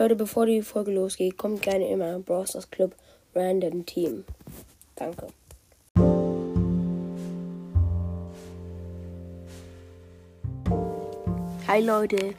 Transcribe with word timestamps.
Leute, 0.00 0.16
bevor 0.16 0.46
die 0.46 0.62
Folge 0.62 0.92
losgeht, 0.92 1.36
kommt 1.36 1.60
gerne 1.60 1.94
meinen 1.94 2.24
Browsers 2.24 2.70
Club 2.70 2.96
Random 3.34 3.84
Team. 3.84 4.24
Danke. 4.96 5.26
Hi 11.68 11.84
Leute, 11.84 12.34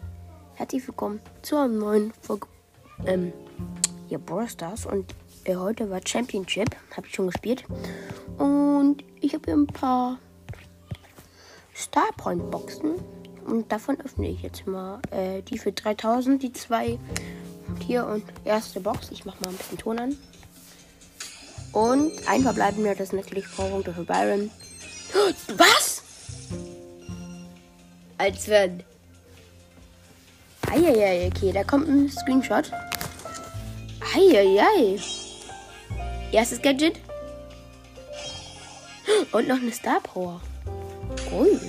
herzlich 0.55 0.88
willkommen 0.88 1.20
zu 1.44 1.55
einer 1.55 1.68
neuen 1.68 2.13
Folge 2.21 2.47
ähm, 3.05 3.32
ja, 4.09 4.18
Brawl 4.18 4.50
Stars. 4.50 4.88
Und 4.88 5.14
äh, 5.43 5.55
heute 5.55 5.88
war 5.91 6.02
Championship, 6.04 6.75
habe 6.98 7.05
ich 7.05 7.14
schon 7.14 7.28
gespielt. 7.28 7.64
Und 8.39 9.04
ich 9.20 9.36
habe 9.36 9.43
hier 9.46 9.54
ein 9.54 9.68
paar 9.68 10.18
Starpoint 11.75 12.50
Boxen 12.50 12.96
und 13.46 13.71
davon 13.71 14.02
öffne 14.02 14.30
ich 14.30 14.41
jetzt 14.41 14.66
mal 14.66 15.00
äh, 15.12 15.43
die 15.43 15.59
für 15.59 15.71
3000, 15.71 16.41
die 16.41 16.54
zwei 16.54 16.98
hier 17.82 18.05
und 18.05 18.23
erste 18.45 18.79
Box. 18.79 19.10
Ich 19.11 19.25
mache 19.25 19.37
mal 19.42 19.50
ein 19.50 19.57
bisschen 19.57 19.78
Ton 19.78 20.00
an. 20.00 20.18
Und 21.71 22.11
ein 22.28 22.42
verbleibender, 22.42 22.96
das 22.96 23.07
ist 23.07 23.14
natürlich 23.14 23.47
Vorpunkte 23.47 23.93
für 23.93 24.04
Byron. 24.04 24.51
Was? 25.57 26.04
Als 28.18 28.47
wenn. 28.47 28.83
Eieiei, 30.70 31.28
okay, 31.28 31.51
da 31.51 31.64
kommt 31.64 31.87
ein 31.87 32.09
Screenshot. 32.09 32.72
Eieiei. 34.16 35.00
Erstes 36.31 36.61
Gadget. 36.61 37.00
Und 39.31 39.48
noch 39.48 39.58
eine 39.58 39.72
Star 39.72 40.02
Power. 40.02 40.42
Ui. 41.34 41.59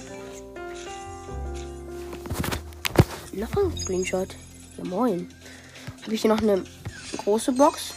Noch 3.32 3.56
ein 3.56 3.76
Screenshot. 3.78 4.36
Ja, 4.78 4.84
moin. 4.84 5.28
Habe 6.02 6.14
ich 6.14 6.22
hier 6.22 6.30
noch 6.30 6.42
eine 6.42 6.64
große 7.16 7.52
Box. 7.52 7.94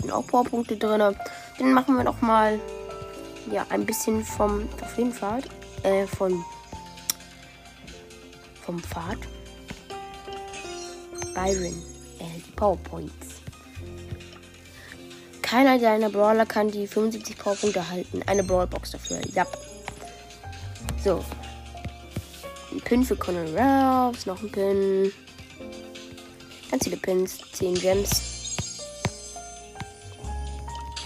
Sind 0.00 0.10
auch 0.10 0.26
Powerpunkte 0.26 0.76
drin. 0.76 1.16
Dann 1.58 1.72
machen 1.72 1.96
wir 1.96 2.04
noch 2.04 2.20
mal 2.20 2.58
ja, 3.50 3.66
ein 3.70 3.86
bisschen 3.86 4.24
vom 4.24 4.68
auf 4.80 4.96
jeden 4.98 5.12
Fall 5.12 5.42
äh, 5.82 6.06
von 6.06 6.44
vom 8.64 8.82
Pfad. 8.82 9.18
Byron 11.34 11.82
erhält 12.18 12.46
die 12.46 12.52
Powerpoints. 12.52 13.40
Keiner 15.42 15.78
deiner 15.78 16.10
Brawler 16.10 16.46
kann 16.46 16.70
die 16.70 16.86
75 16.86 17.36
Powerpunkte 17.38 17.88
halten. 17.88 18.22
Eine 18.26 18.44
Brawlbox 18.44 18.92
dafür. 18.92 19.20
Ja. 19.34 19.46
So. 21.02 21.24
Ein 22.70 22.80
Pin 22.82 23.04
für 23.04 23.16
Conor 23.16 23.46
Ralphs, 23.56 24.26
noch 24.26 24.40
ein 24.42 24.52
Pin. 24.52 25.12
Ganz 26.70 26.84
viele 26.84 26.96
Pins. 26.96 27.38
10 27.52 27.74
Gems. 27.74 28.22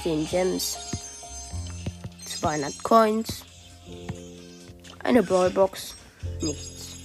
10 0.03 0.29
Gems. 0.29 0.77
200 2.41 2.83
Coins. 2.83 3.45
Eine 5.03 5.23
Brawlbox. 5.23 5.95
Nichts. 6.42 6.97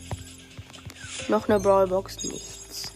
Noch 1.30 1.48
eine 1.48 1.60
Brawlbox. 1.60 2.24
Nichts. 2.24 2.92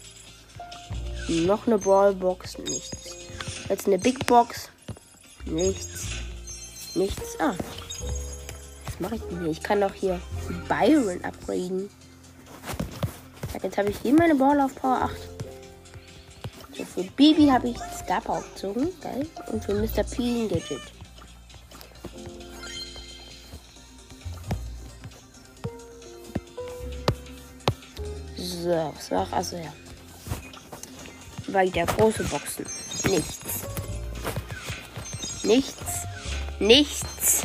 Noch 1.28 1.66
eine 1.66 1.78
Brawlbox. 1.78 2.58
Nichts. 2.58 3.16
Jetzt 3.68 3.86
eine 3.86 3.98
Big 3.98 4.26
Box. 4.26 4.68
Nichts. 5.46 6.06
Nichts. 6.94 7.40
Ah. 7.40 7.54
Was 8.84 9.00
mache 9.00 9.16
ich 9.16 9.22
denn 9.22 9.40
hier? 9.40 9.50
Ich 9.50 9.62
kann 9.62 9.80
doch 9.80 9.94
hier 9.94 10.20
Byron 10.68 11.24
upgraden. 11.24 11.88
Jetzt 13.62 13.78
habe 13.78 13.90
ich 13.90 13.96
hier 14.02 14.12
meine 14.12 14.34
Brawler 14.34 14.66
auf 14.66 14.74
Power 14.74 15.02
8. 15.02 15.33
So, 16.76 16.84
für 16.84 17.04
Baby 17.04 17.46
habe 17.46 17.68
ich 17.68 17.76
Star 18.02 18.20
Power 18.20 18.42
gezogen. 18.52 18.88
Geil. 19.00 19.26
Und 19.52 19.64
für 19.64 19.74
Mr. 19.74 20.02
P 20.02 20.22
ein 20.22 20.48
Gadget. 20.48 20.80
So, 28.36 28.92
was 28.94 29.10
war? 29.10 29.32
Also 29.32 29.56
ja. 29.56 29.72
Weiter 31.48 31.86
große 31.86 32.24
Boxen. 32.24 32.66
Nichts. 33.08 33.66
Nichts. 35.44 36.06
Nichts. 36.58 37.42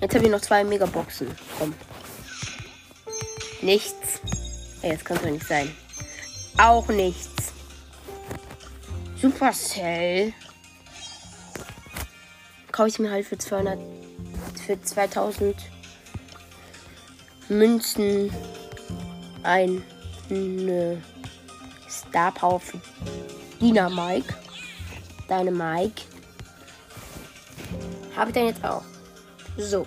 Jetzt 0.00 0.14
habe 0.14 0.24
ich 0.24 0.30
noch 0.30 0.40
zwei 0.40 0.64
Megaboxen. 0.64 1.28
Komm. 1.58 1.72
Nichts. 3.62 4.20
Ey, 4.82 4.92
das 4.92 5.04
kann 5.04 5.16
doch 5.16 5.30
nicht 5.30 5.46
sein. 5.46 5.74
Auch 6.58 6.88
nichts. 6.88 7.53
Supercell. 9.24 10.34
Kaufe 12.70 12.88
ich 12.90 12.98
mir 12.98 13.10
halt 13.10 13.24
für 13.24 13.38
200, 13.38 13.78
für 14.66 14.78
2000 14.78 15.56
Münzen 17.48 18.30
ein 19.42 19.82
eine 20.28 21.02
Star 21.88 22.32
Power 22.32 22.60
für 22.60 22.78
Dina 23.62 23.88
Mike. 23.88 24.34
Deine 25.26 25.52
Mike. 25.52 26.02
Habe 28.14 28.28
ich 28.28 28.34
dann 28.34 28.46
jetzt 28.48 28.62
auch. 28.62 28.82
So. 29.56 29.86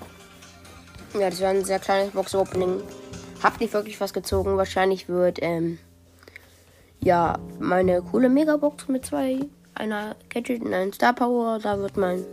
Ja, 1.13 1.29
das 1.29 1.39
war 1.41 1.49
ein 1.49 1.63
sehr 1.63 1.77
kleines 1.77 2.11
Box-Opening. 2.13 2.81
Hab 3.43 3.59
nicht 3.59 3.71
wirklich 3.71 4.01
was 4.01 4.13
gezogen. 4.13 4.57
Wahrscheinlich 4.57 5.07
wird, 5.07 5.37
ähm, 5.43 5.77
ja, 7.00 7.38
meine 7.59 8.02
coole 8.02 8.30
Megabox 8.30 8.88
mit 8.88 9.06
zwei, 9.06 9.40
einer 9.75 10.16
Gadget 10.30 10.62
und 10.62 10.74
einem 10.74 10.94
Star 10.94 11.13
Power. 11.13 11.59
Da 11.59 11.80
wird 11.80 11.97
mein 11.97 12.25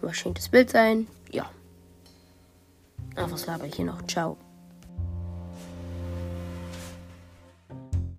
überschenktes 0.00 0.48
Bild 0.48 0.70
sein. 0.70 1.06
Ja. 1.30 1.48
Ach, 3.16 3.30
was 3.30 3.46
laber 3.46 3.66
ich 3.66 3.74
hier 3.74 3.84
noch? 3.84 4.02
Ciao. 4.06 4.36